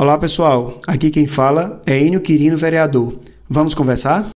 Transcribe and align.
Olá 0.00 0.16
pessoal, 0.16 0.78
aqui 0.86 1.10
quem 1.10 1.26
fala 1.26 1.82
é 1.84 1.98
Enio 2.00 2.20
Quirino, 2.20 2.56
vereador. 2.56 3.18
Vamos 3.50 3.74
conversar? 3.74 4.30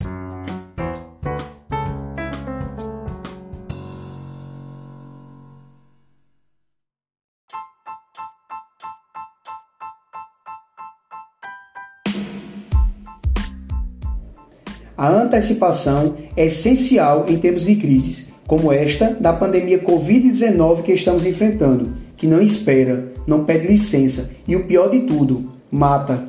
A 14.98 15.10
antecipação 15.10 16.18
é 16.36 16.48
essencial 16.48 17.28
em 17.30 17.38
tempos 17.38 17.66
de 17.66 17.76
crises, 17.76 18.30
como 18.48 18.74
esta 18.74 19.14
da 19.14 19.32
pandemia 19.32 19.78
Covid-19 19.78 20.82
que 20.82 20.94
estamos 20.94 21.24
enfrentando, 21.24 21.94
que 22.22 22.28
não 22.28 22.40
espera, 22.40 23.12
não 23.26 23.46
pede 23.46 23.68
licença 23.68 24.36
e 24.48 24.56
o 24.56 24.66
pior 24.66 24.92
de 24.92 25.00
tudo, 25.08 25.54
mata. 25.72 26.28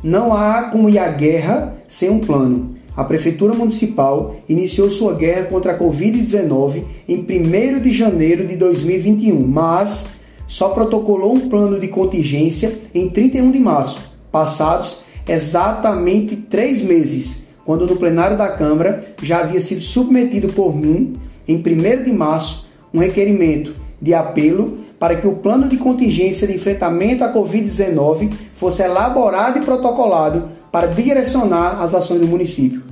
Não 0.00 0.32
há 0.32 0.70
como 0.70 0.88
ir 0.88 1.00
à 1.00 1.08
guerra 1.08 1.78
sem 1.88 2.08
um 2.08 2.20
plano. 2.20 2.76
A 2.96 3.02
Prefeitura 3.02 3.52
Municipal 3.52 4.36
iniciou 4.48 4.88
sua 4.88 5.14
guerra 5.14 5.46
contra 5.46 5.72
a 5.72 5.78
Covid-19 5.80 6.84
em 7.08 7.16
1 7.16 7.80
de 7.80 7.92
janeiro 7.92 8.46
de 8.46 8.54
2021, 8.54 9.44
mas 9.44 10.10
só 10.46 10.68
protocolou 10.68 11.34
um 11.34 11.48
plano 11.48 11.80
de 11.80 11.88
contingência 11.88 12.78
em 12.94 13.10
31 13.10 13.50
de 13.50 13.58
março, 13.58 14.12
passados 14.30 15.02
exatamente 15.26 16.36
três 16.36 16.82
meses 16.82 17.48
quando 17.64 17.84
no 17.84 17.96
plenário 17.96 18.38
da 18.38 18.48
Câmara 18.48 19.02
já 19.20 19.40
havia 19.40 19.60
sido 19.60 19.80
submetido 19.80 20.52
por 20.52 20.72
mim, 20.72 21.14
em 21.48 21.56
1 21.56 22.04
de 22.04 22.12
março, 22.12 22.68
um 22.94 23.00
requerimento 23.00 23.81
de 24.02 24.12
apelo 24.12 24.78
para 24.98 25.16
que 25.16 25.26
o 25.26 25.36
plano 25.36 25.68
de 25.68 25.76
contingência 25.76 26.46
de 26.46 26.54
enfrentamento 26.54 27.24
à 27.24 27.32
Covid-19 27.32 28.32
fosse 28.56 28.82
elaborado 28.82 29.58
e 29.58 29.62
protocolado 29.62 30.48
para 30.70 30.88
direcionar 30.88 31.80
as 31.80 31.94
ações 31.94 32.20
do 32.20 32.26
município. 32.26 32.82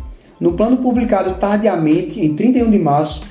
No 0.41 0.53
plano 0.53 0.79
publicado 0.79 1.35
tardiamente, 1.35 2.25
em 2.25 2.35
31 2.35 2.71
de 2.71 2.79
março, 2.79 3.23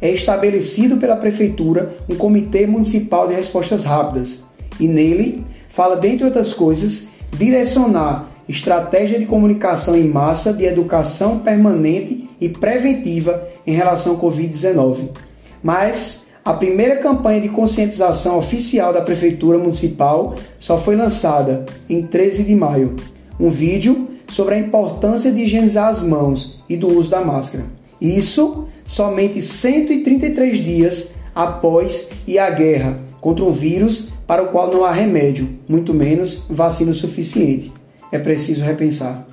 é 0.00 0.10
estabelecido 0.10 0.98
pela 0.98 1.16
Prefeitura 1.16 1.96
um 2.08 2.14
Comitê 2.14 2.66
Municipal 2.66 3.26
de 3.26 3.34
Respostas 3.34 3.84
Rápidas 3.84 4.44
e 4.78 4.86
nele 4.86 5.44
fala, 5.68 5.96
dentre 5.96 6.24
outras 6.24 6.52
coisas, 6.54 7.08
direcionar 7.36 8.28
estratégia 8.48 9.18
de 9.18 9.26
comunicação 9.26 9.96
em 9.96 10.08
massa 10.08 10.52
de 10.52 10.64
educação 10.64 11.40
permanente 11.40 12.30
e 12.40 12.48
preventiva 12.48 13.48
em 13.66 13.74
relação 13.74 14.14
ao 14.14 14.20
Covid-19. 14.20 15.10
Mas 15.62 16.27
a 16.48 16.54
primeira 16.54 16.96
campanha 16.96 17.42
de 17.42 17.50
conscientização 17.50 18.38
oficial 18.38 18.90
da 18.90 19.02
Prefeitura 19.02 19.58
Municipal 19.58 20.34
só 20.58 20.80
foi 20.80 20.96
lançada 20.96 21.66
em 21.90 22.00
13 22.00 22.44
de 22.44 22.54
maio. 22.54 22.96
Um 23.38 23.50
vídeo 23.50 24.08
sobre 24.30 24.54
a 24.54 24.58
importância 24.58 25.30
de 25.30 25.42
higienizar 25.42 25.88
as 25.88 26.02
mãos 26.02 26.64
e 26.66 26.74
do 26.74 26.88
uso 26.88 27.10
da 27.10 27.20
máscara. 27.20 27.66
Isso 28.00 28.66
somente 28.86 29.42
133 29.42 30.64
dias 30.64 31.12
após 31.34 32.08
e 32.26 32.38
a 32.38 32.48
guerra 32.48 32.98
contra 33.20 33.44
um 33.44 33.52
vírus 33.52 34.14
para 34.26 34.42
o 34.42 34.48
qual 34.48 34.72
não 34.72 34.86
há 34.86 34.90
remédio, 34.90 35.50
muito 35.68 35.92
menos 35.92 36.46
vacina 36.48 36.94
suficiente 36.94 37.70
é 38.10 38.18
preciso 38.18 38.62
repensar. 38.62 39.26